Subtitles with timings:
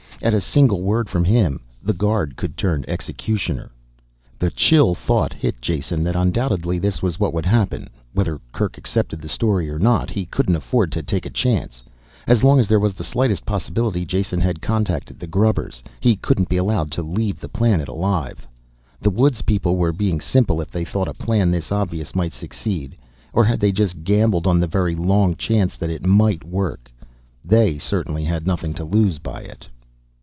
[0.23, 3.71] At a single word from him, the guard could turn executioner.
[4.37, 7.87] The chill thought hit Jason that undoubtedly this was what would happen.
[8.13, 11.81] Whether Kerk accepted the story or not he couldn't afford to take a chance.
[12.27, 16.37] As long as there was the slightest possibility Jason had contacted the grubbers, he could
[16.37, 18.45] not be allowed to leave the planet alive.
[18.99, 22.95] The woods people were being simple if they thought a plan this obvious might succeed.
[23.33, 26.91] Or had they just gambled on the very long chance it might work?
[27.43, 29.67] They certainly had nothing to lose by it.